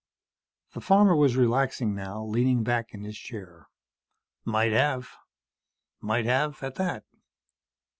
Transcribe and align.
The 0.73 0.81
farmer 0.81 1.15
was 1.15 1.37
relaxing 1.37 1.93
now, 1.93 2.23
leaning 2.25 2.63
back 2.63 2.91
in 2.95 3.03
his 3.03 3.15
chair. 3.15 3.67
"Might 4.43 4.71
have. 4.71 5.11
Might 6.01 6.25
have, 6.25 6.63
at 6.63 6.73
that." 6.73 7.03